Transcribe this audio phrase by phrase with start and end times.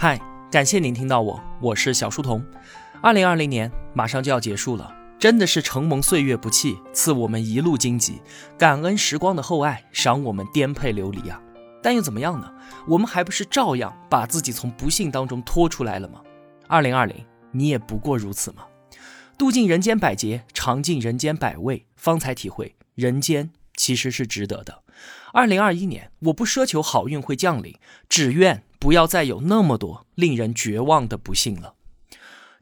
[0.00, 0.16] 嗨，
[0.48, 2.40] 感谢您听到我，我是小书童。
[3.02, 8.22] 二零二零年马上就要结束了，真的是承蒙岁月不弃，赐我们一路荆棘，
[8.56, 11.42] 感恩时光的厚爱，赏我们颠沛流离啊！
[11.82, 12.48] 但又怎么样呢？
[12.86, 16.20] 我们还不是照样把自己从不幸当中拖出来了吗？
[16.68, 17.16] 二零二零，
[17.50, 18.62] 你也不过如此吗？
[19.36, 24.82] 度尽人间百劫，尝尽人间百味，方才体会人间其实是值得的。
[25.32, 27.74] 二零二一年，我不奢求好运会降临，
[28.08, 31.76] 只愿不要再有那么多令人绝望的不幸了。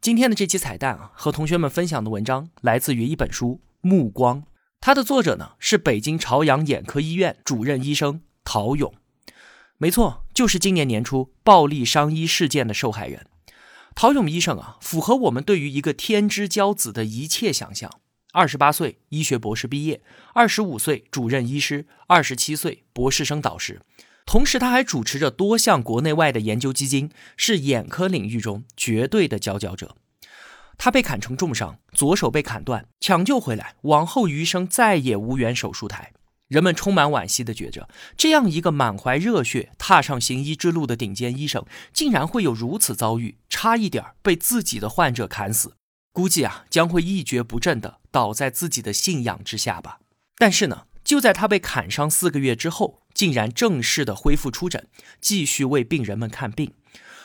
[0.01, 4.43] 今天的这期彩蛋啊，和同学们分享的文章来自于一本书《目光》，
[4.81, 8.95] 它的作者呢是北京朝阳眼科医院主任医生陶勇。
[9.79, 13.27] 没错，就是今年年初暴力伤医事件的受害人
[13.95, 17.91] 陶勇医生啊，符合我们对于一个天之骄子的一切想象。
[18.37, 19.97] 二十八岁，医学博士毕业；
[20.35, 23.81] 二十五岁，主任医师；二十七岁，博士生导师。
[24.27, 29.97] 同时，他还主持着多项国内外的研究基金，是眼科领域中绝对的佼佼者。
[30.77, 36.13] 他被砍成重伤，左手被砍断，抢救回来，往后余生再也无缘手术台。
[36.49, 41.65] 人们充满惋惜的觉着，这样一个满怀热血踏上行医之路的顶尖医生，
[41.95, 45.76] 竟然会有如此遭遇，差一点被自己的患者砍死。
[46.17, 49.99] 估计啊，将会一蹶不振的倒在自己的信仰之下吧。
[50.39, 54.89] 但是呢，就在他被砍伤四个月之后，竟然正式的恢复出诊，
[55.21, 56.73] 继续为病人们看病。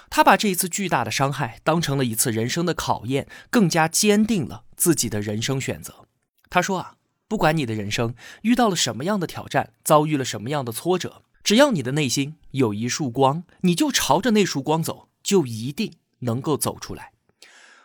[0.10, 6.06] 他把这一次巨大的伤害当成了一次人生的考验，更加坚定了自己的人生选择。
[6.50, 6.96] 他说啊，
[7.30, 17.14] 不管你的人生遇到了什么样的挑战，遭遇了什么样的挫折，只要你的内心有一束光，你就朝着那束光走，就一定能够走出来。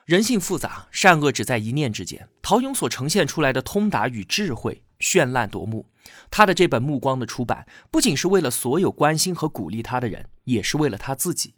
[0.07, 2.29] 人性复杂，善恶只在一念之间。
[2.41, 5.87] 陶勇所呈现出来的通达与智慧，绚烂夺目。
[6.31, 11.55] 他的这本《目光》的出版，不仅是为了所有关心和鼓励他的人，也是为了他自己。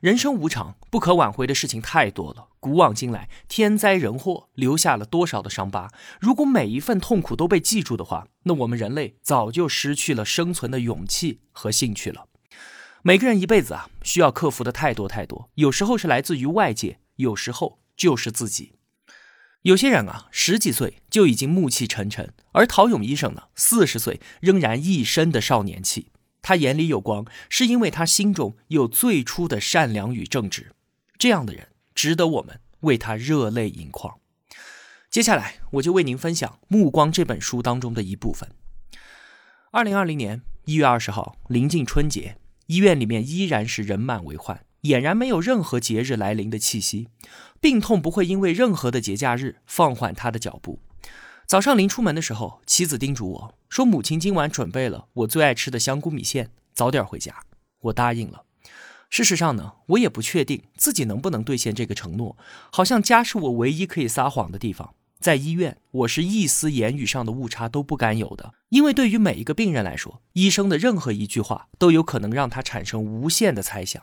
[0.00, 2.48] 人生无常，不可挽回的事情太多了。
[2.58, 5.88] 古往今来，天灾人祸留下了多少的伤疤？
[6.20, 12.26] 如果每一份痛苦都被记住的话，那我们人类早就失去了生存的勇气和兴趣了。
[13.02, 17.78] 每个人一辈子啊，需要克服的太多太多，有时候是来自于外界，有时候。
[17.96, 18.72] 就是自己。
[19.62, 26.08] 有些人啊，十几岁就已经暮气沉沉，而陶勇医生呢，四十岁仍然一身的少年气。
[26.42, 30.72] 他眼里有光，是因为他心中有最初的善良与正直。
[31.16, 34.18] 这样的人值得我们为他热泪盈眶。
[35.08, 38.50] 接下来，我就为您分享《目光》这本书当中的一部分。
[39.70, 44.66] 二零二零年一月二十号，临近春节，医院里面依然是人满为患。
[44.84, 47.08] 俨然没有任何节日来临的气息，
[47.58, 50.78] 病痛不会因为任何的节假日放缓他的脚步。
[51.46, 57.34] 早上临出门的时候，妻子叮嘱我说：“母亲今晚准备了我最爱吃的香菇米线，早点回家。”
[57.80, 58.44] 我答应了。
[59.08, 62.36] 事实上呢，我也不确定自己能不能兑现这个承诺。
[62.70, 64.94] 好像家是我唯一可以撒谎的地方。
[65.18, 74.02] 在医院，我是一丝言语上的误差都不敢有的，因为对于每一个病人来说，医生的任何一句话都有可能让他产生无限的猜想。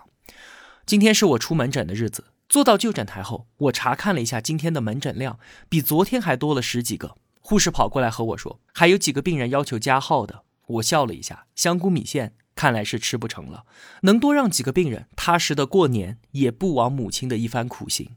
[0.85, 7.15] 今天是我出门诊的日子，坐到就诊台后，我查看了一下今天的门诊量，比昨天还多了十几个。
[7.39, 10.43] 护士跑过来和我说，还有几个病人要求加号的。
[10.67, 13.65] 我笑了一下，香菇米线看来是吃不成了，
[14.01, 18.09] 能多让几个病人踏实的过年，也不枉母亲的一番苦心。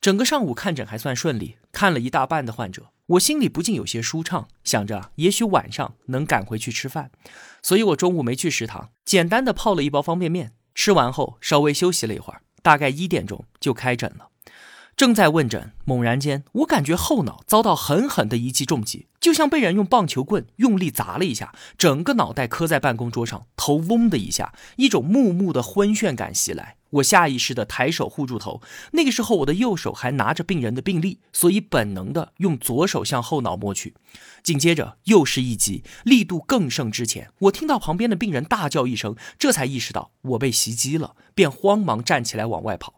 [0.00, 7.10] 整个上午看诊还算顺利，看了一大半的患者，我心里不禁有些舒畅，想着也许晚上能赶回去吃饭，
[7.62, 10.52] 所以我中午没去食堂，简单的泡了一包方便面。
[10.74, 14.28] 吃完后稍微休息了一会儿，大概一点钟就开诊了。
[14.96, 26.76] 正在问诊，猛然间，我感觉后脑遭到狠狠的一记重击，就像被人用棒球棍用力砸了一下，整个脑袋磕在办公桌上，头嗡的一下，一种木木的昏眩感袭来。
[26.94, 28.60] 我下意识的抬手护住头，
[28.92, 33.94] 那个时候我的右手还拿着病人的病历，所以本能的用左手向后脑摸去。
[34.42, 37.30] 紧接着又是一击，力度更胜之前。
[37.40, 42.94] 我听到旁边的病人大叫一声，这才意识到我被袭击了，便慌忙站起来往外跑。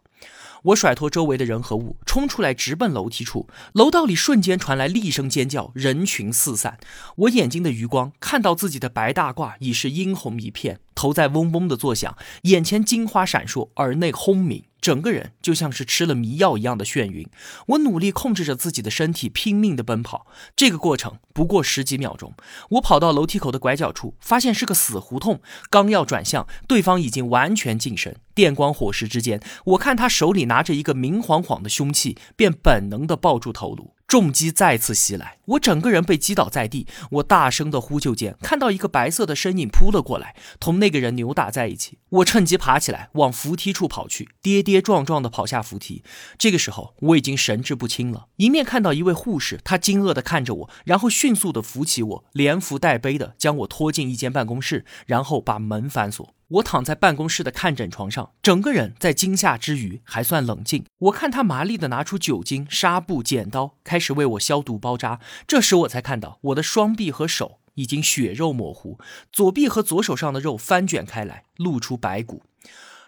[0.66, 3.48] 我甩脱周围的人和物，冲出来直奔楼梯处。
[3.72, 6.78] 楼道里瞬间传来厉声尖叫，人群四散。
[7.14, 17.28] 我眼睛的余光看到自己的白大褂已是殷红一片，头在嗡嗡的作响，眼前金花闪烁，耳内轰鸣，整个人就像是吃了迷药一样的眩晕。
[17.66, 20.28] 我努力控制着自己的身体，拼命的奔跑。
[20.54, 22.34] 这个过程不过十几秒钟。
[22.68, 25.40] 我跑到楼梯口的拐角处，发现是个死胡同。
[25.70, 28.14] 刚要转向，对方已经完全近身。
[28.32, 33.95] 电光火石之间，我看他手里拿着一个明晃晃的凶器，便本能的抱住头颅。
[34.06, 36.86] 重击再次袭来，我整个人被击倒在地。
[37.10, 41.98] 我大声的呼救间，看到一个白色的身影扑了过来，同那个人扭打在一起。
[42.10, 46.04] 我趁机爬起来，往扶梯处跑去，跌跌撞撞的跑下扶梯。
[46.38, 48.28] 这个时候，我已经神志不清了。
[48.36, 56.35] 迎面看到一位护士，她惊愕的看着我，然后迅速的扶起我，连扶带背的将我拖进一间办公室，然后把门反锁。
[56.48, 60.84] 我躺在办公室的看诊床上，整个人在惊吓之余还算冷静。
[60.98, 65.18] 我看他麻利的拿出酒精、纱布、剪刀，开始为我消毒包扎。
[65.48, 68.98] 这时我才看到我的双臂和手已经血肉模糊，
[69.32, 72.42] 左臂和左手上的肉翻卷开来，露出白骨。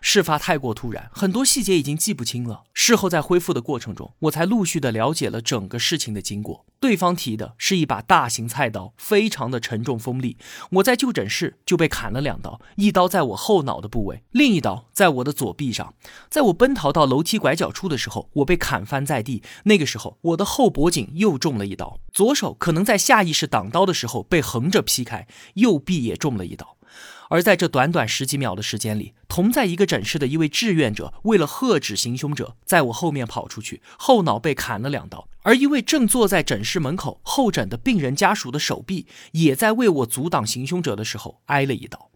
[0.01, 2.65] 事发太过突然，很多细节已经记不清了。
[2.73, 6.65] 事后在恢复的过程中，我才陆续的了解了整个事情的经过。
[6.81, 10.37] 对方提的是一把大型菜刀，非常的沉重锋利。
[10.71, 15.95] 我在就诊室就被砍了两刀，一刀在我后脑的部位，另一刀在我的左臂上。
[16.31, 19.43] 在我奔逃到楼梯拐角处的时候，我被砍翻在地。
[19.65, 26.78] 那个时候，我的后脖颈又中了一刀，左手可能在下意识挡刀的时候被横着劈开，右臂也中了一刀。
[27.29, 42.11] 而在这短短十几秒的时间里，同在一个诊室的一位志愿者，为了喝止行凶者，在我后面跑出去，后脑被砍了两刀；而一位正坐在诊室门口候诊的病人家属的手臂，也在为我阻挡行凶者的时候挨了一刀。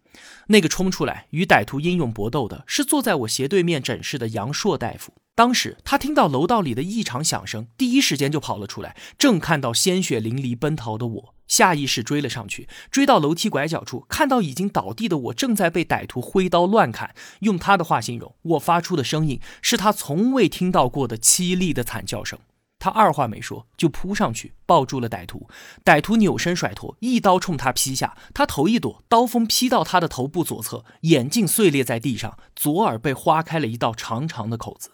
[0.48, 5.14] 那个冲出来与歹徒英勇搏斗的是坐在我斜对面诊室的杨硕大夫。
[5.34, 11.34] 当时他听到楼道里的异常响声，第一时间就跑了出来，正看到鲜血淋漓奔逃的我。
[11.52, 17.14] 下意识追了上去，追到楼梯拐角处，看到已经倒地的我正在被歹徒挥刀乱砍。
[17.40, 22.38] 用他的话形容，我发出的声音是他从未听到过的凄厉的惨叫声。
[22.78, 25.46] 他二话没说就扑上去抱住了歹徒，
[25.84, 28.16] 歹徒扭身甩脱，一刀冲他劈下。
[28.32, 34.92] 他头一躲，刀锋劈到他的头部左侧，眼镜碎裂在地上，左耳被划开了一道长长的口子。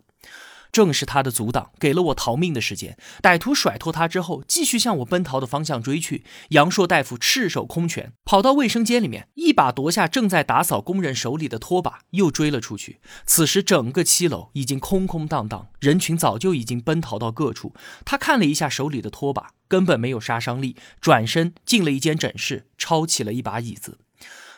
[0.71, 2.97] 正是他的阻挡，给了我逃命的时间。
[3.23, 6.25] 歹徒甩脱他之后，继续向我奔逃的方向追去。
[6.51, 13.01] 杨硕大夫赤手空拳跑到卫生间里面，一把夺下正在打扫工人手里的拖把，又追了出去。
[13.27, 17.75] 此时整个七楼已经空空荡荡，人群早就已经奔逃到各处。
[18.05, 23.99] 他看了一下手里的拖把，根本没有杀伤力，转身进了一间诊室，抄起了一把椅子。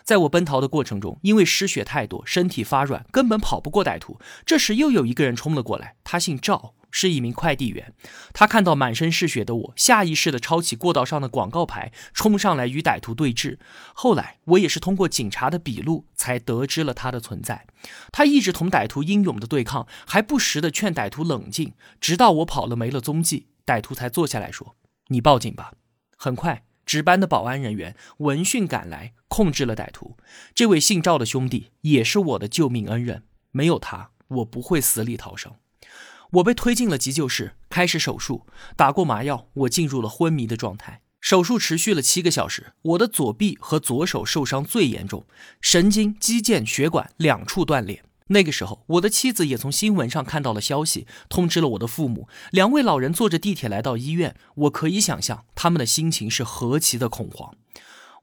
[0.02, 4.19] 在我奔逃的过程中，因为失血太多，身体发软，根本跑不过歹徒。
[4.44, 7.94] 这时又有一个人冲了过来，他姓赵，是一名快递员。
[8.32, 13.58] 他看到满身是血的我，下意识地抄起过道上的广告牌，冲上来与歹徒对峙。
[13.94, 17.67] 后来我也是通过警察的笔录才得知了他的存在。
[18.11, 24.75] 他一直同歹徒英勇的对抗，还不时地劝歹徒冷静，直到我跑了没了踪迹，歹徒才坐下来说
[25.08, 25.73] ：“你报警吧。”
[26.17, 26.64] 很快。
[26.91, 30.17] 值班的保安人员闻讯赶来，控制了歹徒。
[30.53, 33.23] 这位姓赵的兄弟也是我的救命恩人，
[33.53, 35.55] 没有他，我不会死里逃生。
[36.33, 38.45] 我被推进了急救室，开始手术。
[38.75, 41.01] 打过麻药，我进入了昏迷的状态。
[41.21, 45.25] 手术持续了七个小时，我的左臂和左手受伤最严重，
[45.61, 48.03] 神经、肌腱、血管两处断裂。
[48.32, 52.29] 那个时候，我的妻子也从新闻上看到了消息，通知了我的父母。
[52.53, 57.55] 两位老人坐着地铁来到医院，我可以想象他们的心情是何其的恐慌。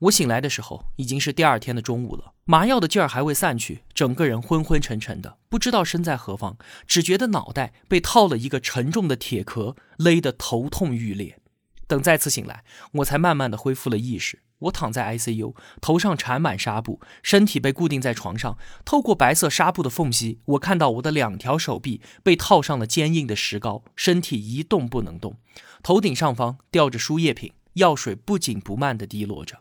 [0.01, 11.39] 我醒来的时候已经是第二天的中午了，麻药的劲儿还未散去，整个人昏昏沉沉的，不知道身在何方，只觉得脑袋被套了一个沉重的铁壳，勒得头痛欲裂。
[11.87, 12.63] 等再次醒来，
[12.93, 14.43] 我才慢慢的恢复了意识。
[14.59, 18.57] 我躺在 ICU，头上缠满纱布，身体被固定在床上。
[18.83, 25.37] 透过白色纱布的缝隙，我看到我的两条手臂被套上了坚硬的石膏，身体一动不能动。
[25.83, 29.59] 头顶上方吊着输液瓶，药水不紧不慢地滴落着。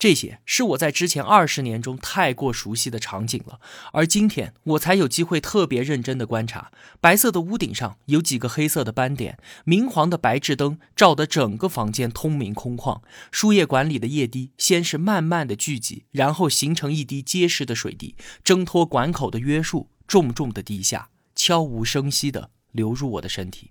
[0.00, 3.60] 这些是我在之前二十年中太过熟悉的场景了，
[3.92, 6.72] 而今天我才有机会特别认真的观察。
[7.02, 13.02] 白色的屋顶上有几个黑色的斑点，明黄的白炽灯照得整个房间通明空旷。
[13.30, 23.70] 输液管里的液滴先是慢慢的聚集，然后形成一滴结实的水滴，挣脱管口的约束，重重的滴下，悄无声息的流入我的身体。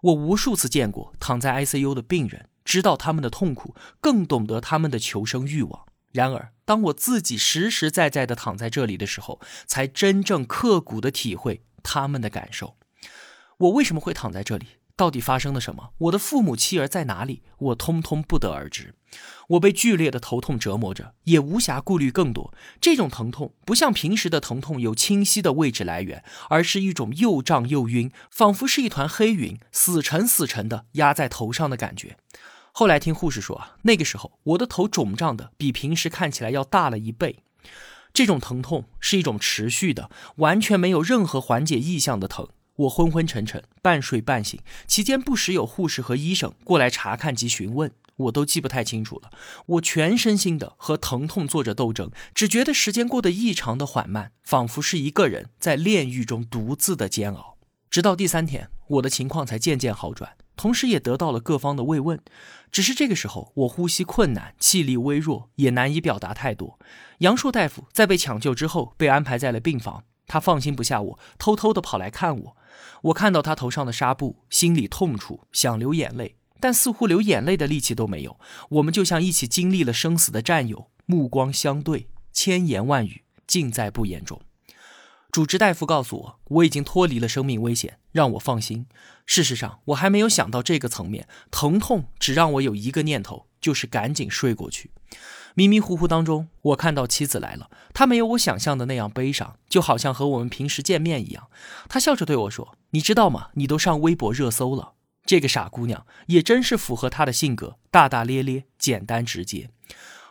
[0.00, 2.46] 我无数次见过躺在 ICU 的病人。
[2.64, 5.86] 知道他们的痛苦，更懂得他们的求生欲望。
[6.12, 12.76] 然而，当我自己实实在在的躺在这里的时候，才真正刻骨的体会他们的感受。
[13.58, 14.66] 我为什么会躺在这里？
[14.94, 15.92] 到底发生了什么？
[15.96, 17.42] 我的父母妻儿在哪里？
[17.58, 18.94] 我通通不得而知。
[19.48, 22.52] 我被剧烈的头痛折磨着，也无暇顾虑更多。
[22.80, 32.18] 这种疼痛不像平时的疼痛有清晰的位置来源，而是一种又胀又晕，仿佛是一团黑云死沉死沉的压在头上的感觉。
[32.72, 37.40] 后来听护士说啊，那个时候我的头肿胀的比平时看起来要大了一倍。
[38.14, 42.48] 这种疼痛是一种持续的、完全没有任何缓解意向的疼。
[42.76, 49.30] 我昏昏沉沉，半睡半醒，期间不时有护士和医生过来查看及询问，我都记不太清楚了。
[49.66, 57.58] 我全身心的和疼痛做着斗争，只觉得时间过得异常的缓慢，仿佛是一个人在炼狱中独自的煎熬。
[57.90, 62.20] 直到第三天，我的情况才渐渐好转，同时也得到了各方的慰问。
[62.70, 66.78] 只是这个时候，我呼吸困难，气力微弱，也难以表达太多。
[67.18, 70.04] 杨硕大夫在被抢救之后，被安排在了病房。
[70.28, 72.56] 他放心不下我，偷偷的跑来看我。
[73.02, 78.38] 我看到他头上的纱布，心里痛楚，想流眼泪，但似乎流眼泪的力气都没有。
[78.70, 84.40] 我们就像一起经历了生死的战友，目光相对，千言万语尽在不言中。
[85.32, 88.84] 主治大夫告诉我，我已经脱离了生命危险，让我放心。
[89.24, 94.90] 事实上，我还没有想到这个层面，疼痛只让我有一个念头，就是赶紧睡过去。
[95.54, 101.48] 迷迷糊糊当中，我看到妻子来了，她没有我想象的那样悲伤，就好像和我们平时见面一样。
[101.88, 103.48] 她笑着对我说：“你知道吗？
[103.54, 104.92] 你都上微博热搜了。”
[105.24, 109.70] 这个傻姑娘也真是符合她的性格，大大咧咧，简单直接。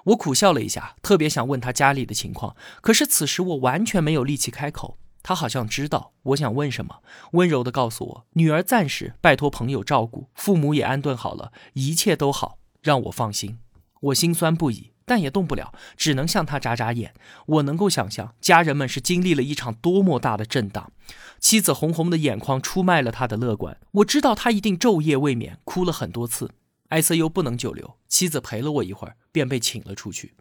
[0.05, 4.97] 我苦笑了一下，特别想问他家里的情况，可是此时我完全没有力气开口。
[5.23, 7.03] 他好像知道我想问什么，
[7.33, 13.59] 温柔地告诉我，女儿暂时拜托朋友照顾，父母也安顿好了，一切都好，让我放心。
[13.99, 17.13] 我心酸不已，但也动不了，只能向他眨眨眼。
[17.45, 20.91] 我能够想象，家人们是经历了一场多么大的震荡。
[21.39, 26.49] 妻子红红的眼眶出卖了他的乐观，我知道他一定昼夜未眠，哭了很多次。
[26.91, 30.35] ICU 不能久留，妻子陪了我一会儿，便被请了出去。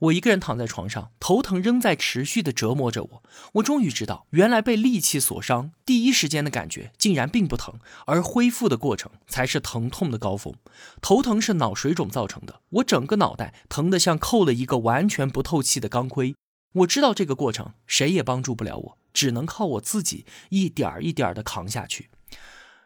[0.00, 3.22] 我一个人躺在床上，头疼仍在持续的折磨着我。
[3.54, 10.54] 我终于知道，原来被利器所伤，第一时间的感觉竟然并不疼，而恢复的过程才是疼痛的高峰。
[11.02, 16.34] 头疼是脑水肿造成的，我整个脑袋疼得像扣了一个完全不透气的钢盔。
[16.72, 22.08] 我知道这个过程谁也帮助不了我，只能靠我自己一点一点的扛下去。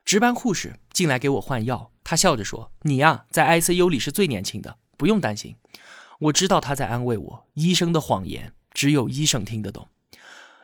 [0.05, 1.91] 值班护士进来给我换药。
[2.05, 5.57] 他笑着说：“你呀，在 ICU 里是最年轻的，不用担心。”
[6.21, 7.47] 我知道他在安慰我。
[7.55, 9.89] 医生的谎言只有医生听得懂。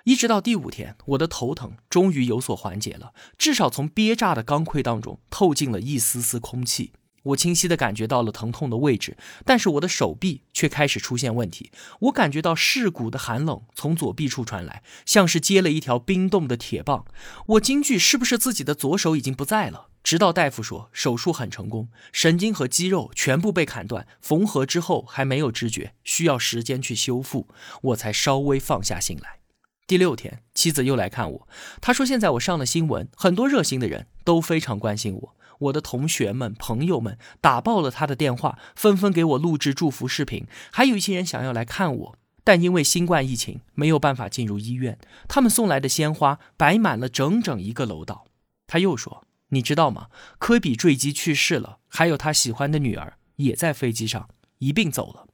[0.04, 6.92] 一直到第五天，我的头疼终于有所缓解了，至少从憋炸的钢盔当中透进了一丝丝空气。
[7.22, 11.70] 我清晰地感觉到了疼痛的位置，但是我的手臂却开始出现问题。
[12.00, 17.04] 我感觉到蚀骨的寒冷从左臂处传来，像是接了一条冰冻的铁棒。
[17.46, 19.88] 我惊惧是不是自己的左手已经不在了？
[20.02, 27.48] 直到大夫说手术很成功，神经和肌肉全部被砍断，缝合之后还没有知觉，需要时间去修复，
[27.82, 29.40] 我才稍微放下心来。
[29.86, 31.48] 第六天，妻子又来看我，
[31.82, 35.36] 她说现在我上了新闻，很多热心的人都非常关心我。
[35.60, 40.46] 我的同学们、朋友们打爆了他的电话，纷纷给我录制祝福视频。
[40.70, 44.98] 还有一些人想要来看我，但因为新冠疫情没有办法进入医院。
[45.28, 48.26] 他们送来的鲜花摆满了整整一个楼道。
[48.66, 50.08] 他又说：“你知道吗？
[50.38, 55.26] 科比坠机去世了，还有他喜欢的女儿也在飞机上一并走了。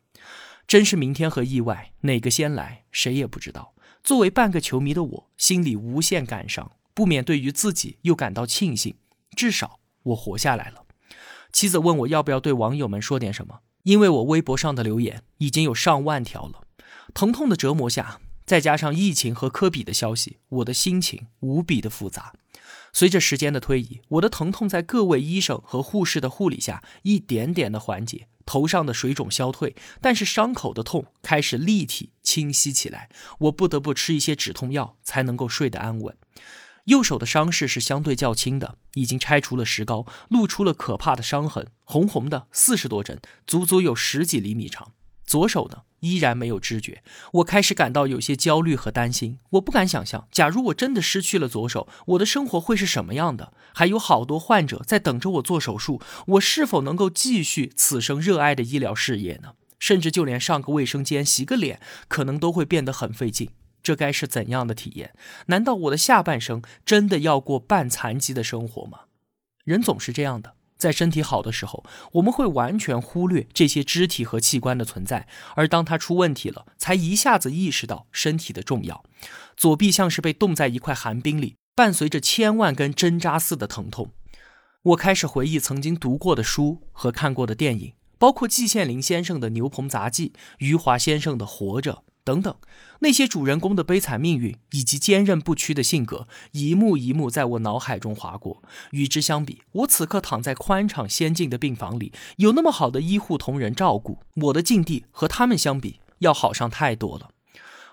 [0.67, 3.75] 真是明天和意外哪个先来，谁也不知道。
[4.03, 8.97] 作为半个球迷的我，心里无限感伤，不免对于自己又感到庆幸，
[9.37, 10.85] 至少。”我活下来了。
[11.53, 16.63] 妻子问我要不要对网友们说点什么，因为我微博上的留言已经有上万条了。
[17.15, 22.33] 疼痛的折磨下，再加上疫情和科比的消息，我的心情无比的复杂。
[22.93, 33.09] 随着时间的推移，我的疼痛在各位医生和护士的护理下一点点的缓解，头上的水肿消退，但是伤口的痛开始立体清晰起来。
[33.41, 36.17] 我不得不吃一些止痛药才能够睡得安稳。
[36.87, 44.93] 右手的伤势是相对较轻的，已经拆除了石膏，露出了可怕的伤痕，红红的，四十多针，足足有十几厘米长。
[45.25, 47.03] 左手呢，依然没有知觉。
[47.33, 49.41] 我开始感到有些焦虑和担心。
[49.51, 53.53] 我不敢想象，假如我真的失去了左手，我的生活会是什么样的？
[53.75, 59.55] 还有好多患者在等着我做手术，我是否能够继续此生热爱的医疗事业呢？
[59.81, 63.51] 甚至就连上个卫生间、洗个脸，可能都会变得很费劲。
[63.87, 65.15] 这该是怎样的体验？
[65.47, 69.03] 难道我的下半生真的要过半残疾的生活吗？
[69.63, 79.05] 人总是这样的，在身体好的时候，我们会完全忽略这些肢体和器官的存在，而当它出问题了，才一下子意识到身体的重要。
[79.57, 84.11] 左臂像是被冻在一块寒冰里，伴随着千万根针扎似的疼痛。
[84.83, 91.93] 我开始回忆曾经读过的书和看过的电影，包括季羡林先生的《牛棚杂记》，余华先生的《活着》。
[92.27, 92.53] 等等，
[92.99, 98.65] 那些主人公的悲惨命运以及坚韧不屈的性格，一幕一幕在我脑海中划过。
[98.91, 107.31] 与之相比，我此刻躺在宽敞先进的病房里，有那么好的医护同仁照顾，我的境地和他们相比要好上太多了。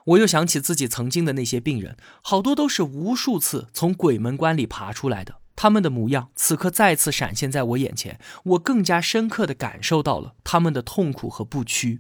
[0.06, 12.00] 我又想起自己曾经的那些病人，好多都是无数次从鬼门关里爬出来的，他们的模样此刻再次闪现在我眼前，我更加深刻地感受到了他们的痛苦和不屈。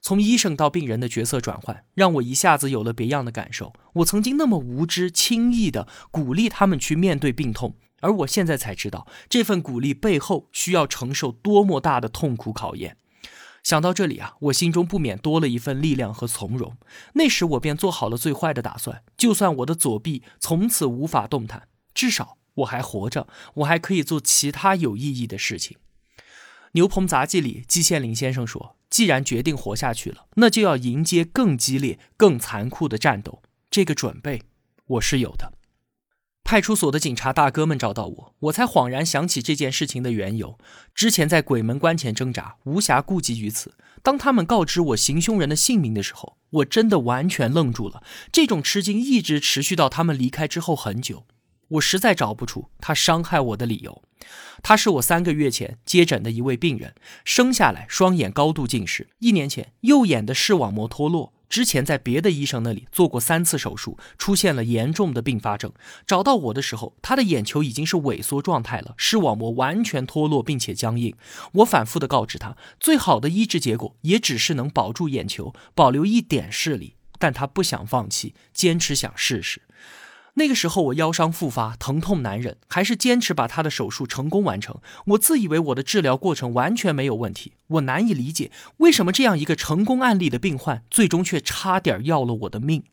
[0.00, 3.72] 从医生到病人的角色转换，让我一下子有了别样的感受。
[3.94, 12.96] 我曾经那么无知、轻易地鼓励他们去面对病痛，而我现在才知道，这份鼓励背后需要承受多么大的痛苦考验。
[13.64, 16.76] 想到这里啊，我心中不免多了一份力量和从容。
[17.14, 23.26] 那时我便做好了最坏的打算，就算我的左臂从此无法动弹，至少我还活着，
[23.56, 25.76] 我还可以做其他有意义的事情。
[26.72, 33.42] 牛棚杂记里，季羡林先生说：“既然决定活下去了，那就要迎接更激烈、更残酷的战斗。
[33.70, 34.42] 这个准备，
[34.86, 35.52] 我是有的。”
[36.42, 40.58] 派出所的警察大哥们找到我，我才恍然想起这件事情的缘由。
[40.94, 43.74] 之前在鬼门关前挣扎，无暇顾及于此。
[44.02, 48.02] 当他们告知我行凶人的姓名的时候，我真的完全愣住了。
[48.32, 51.26] 这种吃惊一直持续到他们离开之后很久。
[51.68, 54.02] 我实在找不出他伤害我的理由。
[54.62, 56.94] 他是我三个月前接诊的一位病人，
[57.24, 61.32] 生下来双眼高度近视，一年前右眼的视网膜脱落。
[61.48, 65.72] 之前在别的医生那里做过三次手术，出现了严重的并发症。
[66.06, 71.14] 找到我的时候，他的眼球已经是萎缩状态了，视网膜完全脱落并且僵硬。
[71.52, 76.96] 我反复的告知他，最好的医治结果也只是能保住眼球，保留一点视力。
[77.18, 79.62] 但他不想放弃，坚持想试试。
[80.38, 84.80] 那个时候我腰伤复发，疼痛难忍，还是坚持把他的手术成功完成。
[85.06, 92.84] 我自以为我的治疗过程完全没有问题，我难以理解为什么这样一个成功案例的病患，最终却差点要了我的命。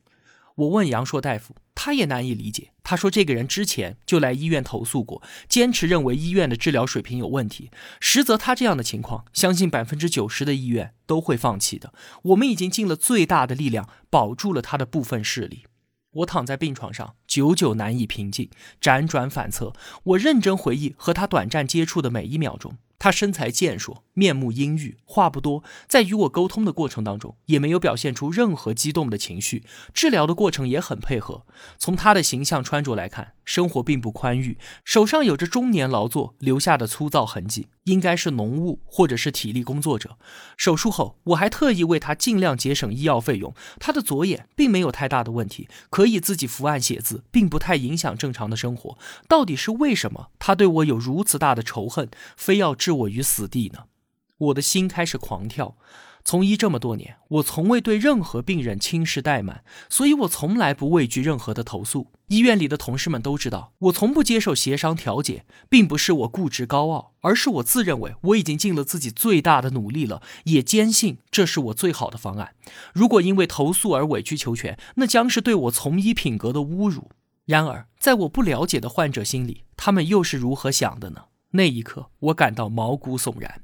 [0.55, 2.71] 我问杨硕大夫，他也难以理解。
[2.81, 7.69] 他说这个人之前就来医院投诉过，坚持认为医院的治疗水平有问题。
[7.99, 11.93] 实则他这样的情况，相信百分之九十的医院都会放弃的。
[12.23, 15.65] 我们已经尽了最大的力量，保住了他的部分视力。
[16.15, 18.49] 我躺在病床上，久久难以平静，
[18.81, 19.73] 辗转反侧。
[20.03, 22.77] 我认真回忆和他短暂接触的每一秒钟。
[22.97, 25.63] 他身材健硕，面目阴郁，话不多。
[25.87, 29.63] 在与我沟通的过程当中，也没有表现出任何激动的情绪。
[29.93, 31.45] 治疗的过程也很配合。
[31.77, 40.17] 从他的形象、穿着来看，生活并不宽裕，手上有着中年劳作留下的粗糙痕迹，应该是农务或者是体力工作者。
[40.55, 43.53] 手术后，我还特意为他尽量节省医药费用。
[43.79, 48.97] 他的左眼并没有太大的问题，可以自己伏案写字，并不太影响正常的生活。
[49.27, 52.73] 到底是为什么他对我有如此大的仇恨，非要？
[52.85, 53.85] 置我于死地呢？
[54.37, 55.75] 我的心开始狂跳。
[56.23, 62.11] 从医这么多年，我从未对任何病人轻视怠慢，所以我从来不畏惧任何的投诉。
[62.27, 72.53] 医院里的同事们都知道，我从不接受协商调解，并不是我固执高傲，而是我自认为我已经尽了自己最大的努力了，也坚信这是我最好的方案。
[72.93, 77.09] 如果因为投诉而委曲求全，那将是对我从医品格的侮辱。
[77.45, 81.25] 然而，在我不了解的患者心里，他们又是如何想的呢？
[81.55, 83.61] 那一刻，我感到毛骨悚然。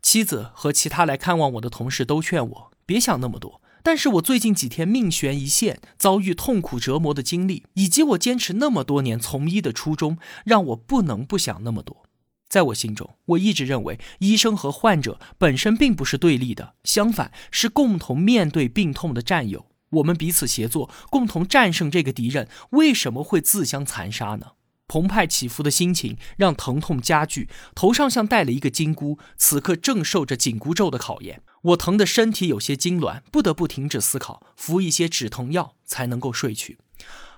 [0.00, 3.60] 妻子和其他来看望我的同事都劝我别想那么多。
[3.82, 12.04] 但是我最近几天命悬一线，遭遇痛苦折磨的经历，以及我坚持那么多年从医的初衷，让我不能不想那么多。
[12.48, 19.66] 在我心中，我一直认为医生和患者本身并不是对立的，相反是共同面对病痛的战友。
[19.90, 24.52] 我们彼此协作，共同战胜这个敌人，为什么会自相残杀呢？
[24.88, 31.42] 澎湃起伏的心情让疼痛加剧，头上像戴了一个金箍，此刻正受着紧箍咒的考验。
[31.62, 36.78] 我疼的身体有些痉挛，不得不停止思考，服一些止疼药才能够睡去。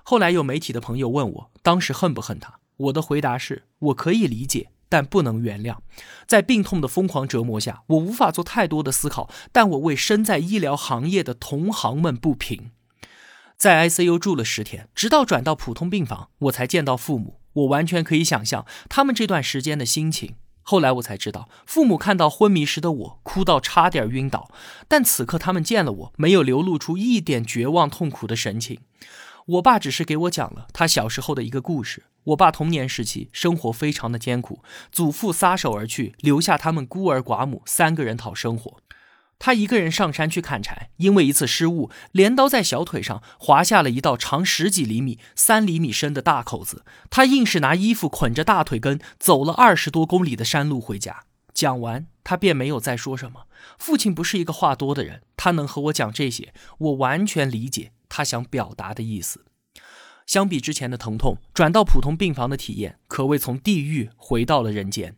[0.03, 2.59] 后来有媒体的朋友问我，当时恨不恨他？
[2.77, 5.77] 我的回答是：我可以理解，但不能原谅。
[6.25, 12.71] 在病痛的疯狂折磨下，我无法做太多的思考，但我为身在医疗行业的同行们不平。
[13.57, 17.40] 在 ICU 住了十天，直到转到普通病房，我才见到父母。
[17.53, 20.35] 我完全可以想象他们这段时间的心情。
[20.63, 24.51] 后来我才知道，父母看到昏迷时的我，哭到差点晕倒，
[24.87, 28.79] 但此刻他们见了我，没有流露出一点绝望痛苦的神情。
[29.47, 32.03] 我爸只是给我讲了他小时候的一个故事。
[32.25, 38.77] 我爸童年时期生活非常的艰苦，祖父撒手而去，留下他们孤儿寡母三个人讨生活。
[39.43, 46.85] 他一个人上山去砍柴，因为一次失误，镰刀在小腿上划下了一道长十几厘米、三厘米深的大口子。
[47.09, 51.23] 他硬是拿衣服捆着大腿根，走了二十多公里的山路回家。
[51.55, 53.47] 讲完，他便没有再说什么。
[53.79, 59.43] 父亲不是一个话多的人，他能和我讲这些，我完全理解他想表达的意思。
[60.27, 65.15] 相比之前的疼痛，转到普通病房的体验可谓从地狱回到了人间。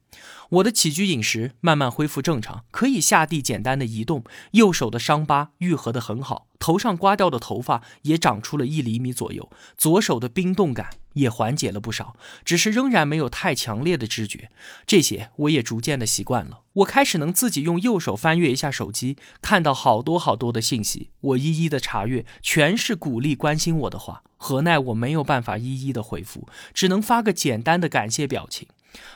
[0.54, 14.52] 我的起居饮食慢慢恢复正常，可以下地简单的移动，右手的伤疤愈合得很好，头上刮掉的头发也长出了一厘米左右，左手的冰冻感也缓解了不少，只是仍然没有太强烈的知觉。
[14.86, 28.68] 这些我也逐渐的习惯了，我开始能自己用右手翻阅一下手机，看到好多好多的信息，我一一的查阅，全是鼓励关心我的话，何奈我没有办法一一的回复，只能发个简单的感谢表情。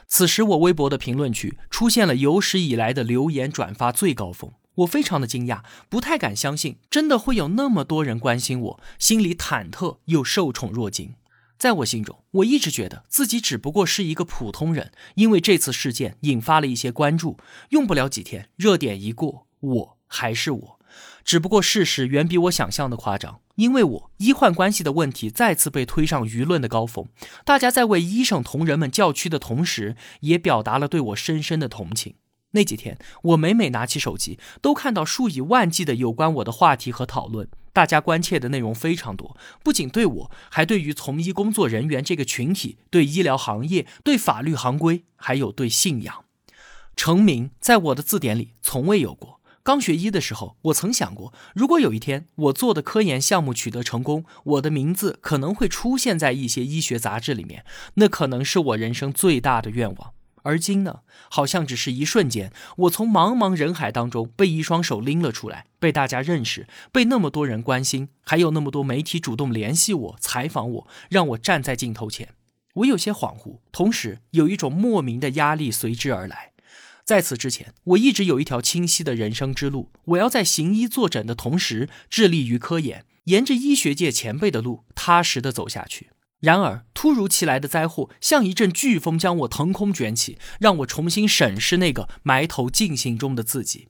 [0.08, 11.16] 此时，我微博的评论区出现了有史以来的留言转发最高峰，我非常的惊讶，不太敢相信，真的会有那么多人关心我，心里忐忑又受宠若惊。
[11.58, 17.38] 在我心中，我一直觉得自己只不过是一个普通人，因为这次事件引发了一些关注，
[17.70, 20.77] 用不了几天，热点一过，我还是我。
[21.28, 23.42] 只不过事实远比我想象的夸张。
[23.56, 27.10] 因为我医患关系的问题再次被推上舆论的高峰，
[27.44, 32.16] 大家在为医生同仁们叫屈的同时，也表达了对我深深的同情。
[32.52, 46.24] 那几天，我每每拿起手机，都看到数以万计的有关我的话题和讨论，大家关切的内容非常多，不仅对我，还对于从医工作人员这个群体，对医疗行业，对法律行规，还有对信仰。
[46.96, 49.37] 成名在我的字典里从未有过。
[49.68, 60.14] 刚学医的时候，我曾想过，如果有一天我做的科研项目取得成功，我的名字可能会出现在一些医学杂志里面，那可能是我人生最大的愿望。
[60.44, 61.00] 而今呢，
[61.30, 72.30] 好像只是一瞬间，我从茫茫人海当中被一双手拎了出来，被大家认识，被那么多人关心，还有那么多媒体主动联系我、采访我，让我站在镜头前，
[72.76, 76.54] 我有些恍惚，同时有一种莫名的压力随之而来。
[77.08, 79.90] 在此之前，我一直有一条清晰的人生之路。
[80.04, 86.10] 我要在行医坐诊的同时，致力于科研，沿着医学界前辈的路，踏实的走下去。
[86.42, 93.88] 然而，突如其来的灾祸像一阵飓风，将我腾空卷起，让我重新审视那个埋头进行中的自己。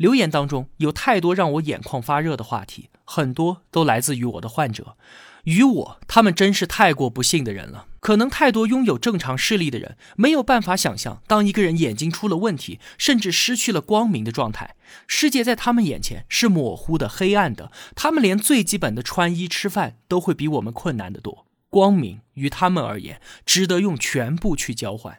[0.00, 4.96] 留言当中有太多让我眼眶发热的话题，很多都来自于我的患者。
[5.44, 7.86] 与我，他们真是太过不幸的人了。
[8.00, 14.74] 可能太多拥有正常视力的人没有办法想象，当一个人眼睛出了问题，甚至失去了光明的状态，
[15.06, 17.70] 世界在他们眼前是模糊的、黑暗的。
[17.94, 21.44] 他们连最基本的穿衣、吃饭都会比我们困难得多。
[21.68, 25.18] 光明于他们而言，值得用全部去交换。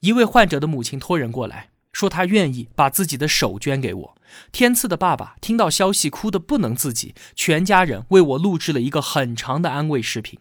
[0.00, 1.70] 一位患者的母亲托人过来。
[1.94, 4.14] 说他愿意把自己的手捐给我。
[4.52, 10.38] 天赐的爸爸听到消息哭得不能自己，全家人为我录制了一个很长的安慰视频。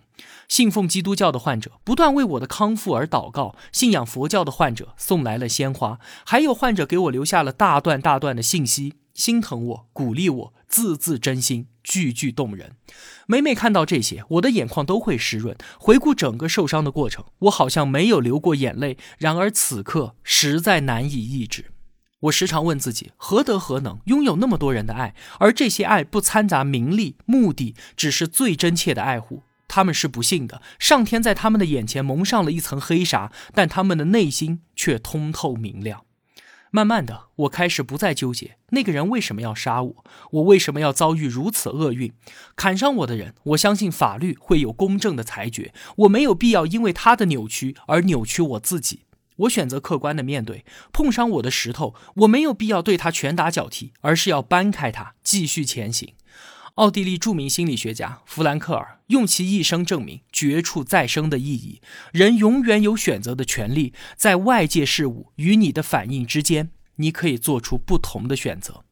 [0.49, 8.95] 信奉基督教的患者不断为我的康复而祷告，信仰佛教的患者送来了鲜花，还有患者给我留下了大段大段的信息。
[9.13, 12.77] 心疼我，鼓励我，字字真心，句句动人。
[13.27, 15.55] 每每看到这些，我的眼眶都会湿润。
[15.77, 18.97] 回顾整个受伤的过程，我好像没有流过眼泪。
[19.17, 21.65] 然而此刻实在难以抑制。
[22.21, 25.13] 我时常问自己：何德何能，拥有那么多人的爱？
[25.39, 29.43] 而这些爱不掺杂名利，目的只是最真切的爱护。
[29.67, 36.05] 他们是不幸的，上天在他们的眼前蒙上了一层黑纱，但他们的内心却通透明亮。
[36.75, 42.11] 慢慢的，我开始不再纠结那个人为什么要杀我，我为什么要遭遇如此厄运。
[42.55, 45.71] 砍伤我的人，我相信法律会有公正的裁决。
[45.97, 49.01] 我没有必要因为他的扭曲而扭曲我自己。
[49.35, 56.15] 我选择客观的面对碰伤我的石头，我没有必要对他拳打脚踢，而是要搬开它，继续前行。
[56.75, 61.79] 奥地利著名心理学家弗兰克尔用其一生证明绝处再生的意义。
[62.11, 68.83] 人永远有选择的权利，在外界事物与你的反应之间，你可以做出不同的选择。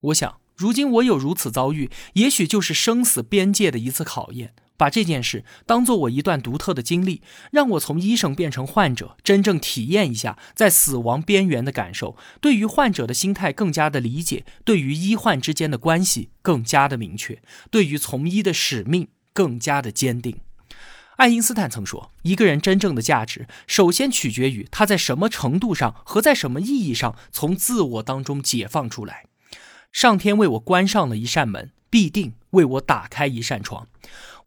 [0.00, 4.52] 我想，如今我有如此遭遇，也许就是生死边界的一次考验。
[4.78, 12.16] 把这件事当做我一段独特的经历，让我从医生变成患者，真正体验一下在死亡边缘的感受。
[12.40, 20.38] 对于患者的心态更加的理解，对于医患之间的关系更加的明确，对于从医的使命更加的坚定。
[21.16, 29.24] 爱因斯坦曾说，一个人真正的价值，首先取决于他在什么程度上和在什么意义上从自我当中解放出来。
[29.90, 33.88] 上天为我关上了一扇门，必定为我打开一扇窗。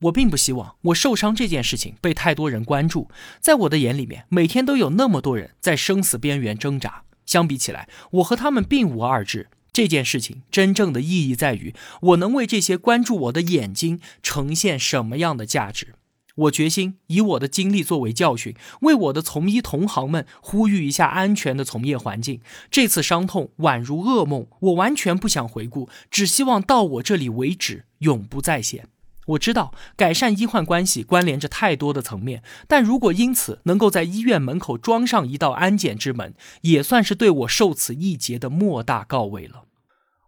[0.01, 3.09] 我并不希望我受伤这件事情被太多人关注，
[3.39, 7.03] 在我的眼里面，每天都有那么多人在生死边缘挣扎。
[7.25, 9.47] 相比起来，我和他们并无二致。
[9.71, 15.95] 这件事情真正的意义在于，我能为这些关注我的眼睛呈现什么样的价值。
[16.35, 22.41] 我决心以我的经历作为教训，为我的从医同行们呼吁一下安全的从业环境。
[22.69, 28.87] 这次伤痛宛如噩梦，我完全不想回顾，只希望到我这里为止，永不再现。
[29.31, 39.63] 我知道改善医患关系关联着太多的层面，但如果因此能够在医院门口装上一道安检之门，也算是对我受此一劫的莫大告慰了。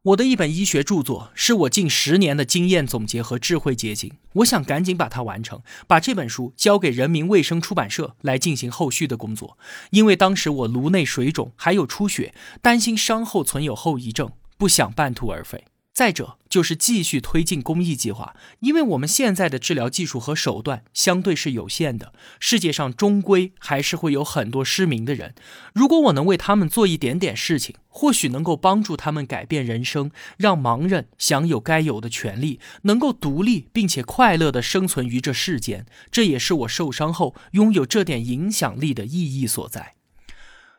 [0.04, 9.58] 我的一本医学著作是我近十年的经验总结和智慧结晶，我想赶紧把它完成，把这本书交给人民卫生出版社来进行后续的工作。
[9.92, 15.64] 因为当时我颅内水肿，还有出血，担心伤后存有后遗症，不想半途而废。
[15.94, 25.36] 再者就是继续推进公益计划，因为我们现在的治疗技术和手段相对是有限的，世界上终归还是会有很多失明的人。
[25.72, 35.86] 如果我能为他们做一点点事情，或许能够帮助他们改变人生，让盲人享有该有的权利，能够独立并且快乐地生存于这世间。
[36.12, 39.94] 这也是我受伤后拥有这点影响力的意义所在。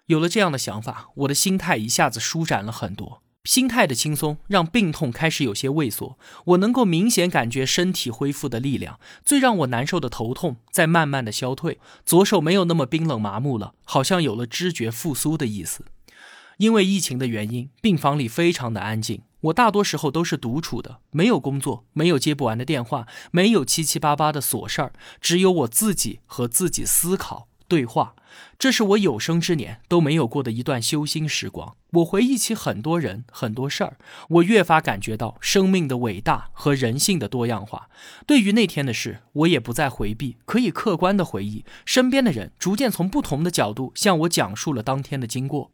[0.06, 3.22] 有了这样的想法，我的心态一下子舒展了很多。
[3.44, 8.98] 心态的轻松让病痛开始有些畏缩，我能够明显感觉身体恢复的力量。
[9.22, 15.84] 最让我难受的头痛在慢慢的消退，左手没有那么冰冷麻木了，好像有了知觉复苏的意思。
[16.56, 27.48] 因为疫情的原因，病房里非常的安静，我大多时候都是独处的，没有工作，没有接不完的电话，没有七七八八的琐事儿，只有我自己和自己思考。
[27.66, 28.14] 对话，
[28.58, 31.76] 这是我有生之年都没有过的一段修心时光。
[31.92, 33.96] 我回忆起很多人、很多事儿，
[34.28, 37.88] 我越发感觉到生命的伟大和人性的多样化。
[38.26, 41.64] 对于那天的事，我也不再回避，可以客观的回忆。
[41.86, 45.70] 身边的人逐渐从不同的角度向我讲述了当天的经过。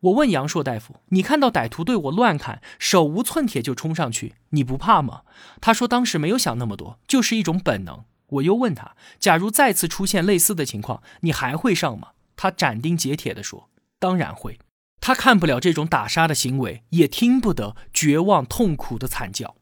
[0.00, 5.22] 我问杨硕大夫：“你看到歹徒对我乱砍，手无寸铁就冲上去，你不怕吗？”
[5.60, 8.04] 他说：“当时没有想那么多，就是一种本能。”
[8.34, 13.68] 我又问他：“假如再次出现类似的情况，你还会上吗？”他斩钉截铁地说
[13.98, 14.58] ：“当然会。”
[15.00, 19.54] 他看不了这种打杀的行为，也听不得绝望痛苦的惨叫。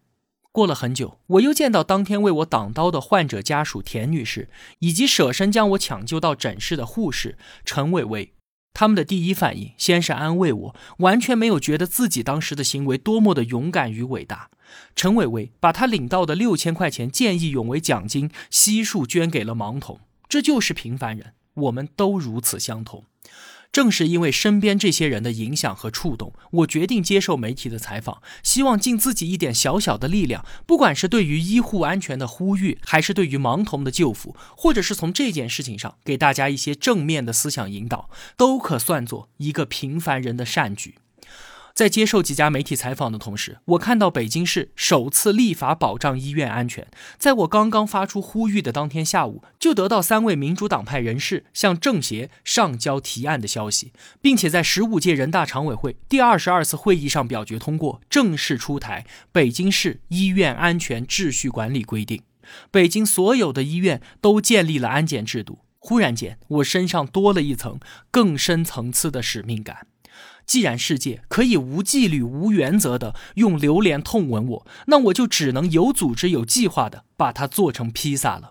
[0.53, 8.35] 过了很久，我又见到当天为我挡刀的患者家属田女士，以及舍身将我抢救到诊室的护士陈伟伟。
[8.75, 14.51] 他们的第一反应先是安慰我，完全没有觉得自己当时的行为多么的勇敢与伟大。
[14.97, 23.05] 陈伟伟把他领到的六千块钱见义勇为奖金悉数捐给了盲童，这就是平凡人，我们都如此相同。
[23.73, 40.97] 正是因为身边这些人的影响和触动，我决定接受媒体的采访，希望尽自己一点小小的力量，不管是对于医护安全的呼吁，还是对于盲童的救扶，或者是从这件事情上给大家一些正面的思想引导，都可算作一个平凡人的善举。
[41.75, 46.87] 在接受几家媒体采访的同时，我看到北京市首次立法保障医院安全。
[47.19, 62.19] 在我刚刚发出呼吁的当天下午，就得到三位民主党派人士向政协上交提案的消息，并且在十五届人大常委会第二十二次会议上表决通过，正式出台《北京市医院安全秩序管理规定》。
[62.71, 65.61] 北京所有的医院都建立了安检制度。
[65.79, 67.81] 忽然间，我身上多了一层
[68.11, 69.87] 更深层次的使命感。
[70.53, 78.51] 既然世界可以无纪律、无原则的用榴莲痛吻我，那我就只能有组织、有计划的把它做成披萨了。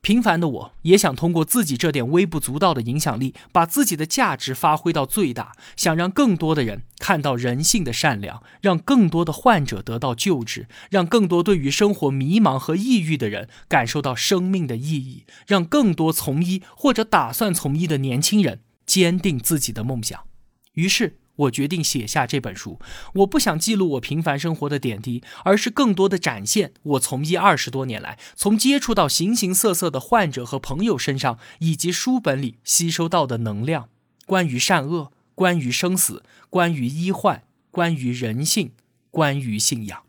[0.00, 20.20] 平凡的我也想通过自己这点微不足道的影响力，把自己的价值发挥到最大，想让更多的人看到人性的善良，让更多的患者得到救治，让更多对于生活迷茫和抑郁的人感受到生命的意义，让更多从医或者打算从医的年轻人坚定自己的梦想。
[20.74, 22.78] 于是我决定写下这本书。
[23.14, 33.88] 我不想记录我平凡生活的点滴，而是更多的展现我从医二十多年来，从接触到形形色色的患者和朋友身上，以及书本里吸收到的能量。
[34.26, 38.72] 关于善恶，关于生死，关于医患，关于人性，
[39.10, 40.02] 关于信仰。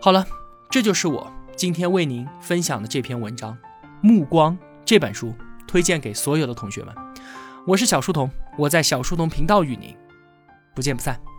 [0.00, 0.26] 好了，
[0.70, 3.52] 这就是我今天为您分享的这篇文章
[4.00, 5.34] 《目光》这本书，
[5.66, 6.94] 推荐给所有的同学们。
[7.66, 9.96] 我是小书童，我在小书童频道与您
[10.74, 11.31] 不见不散。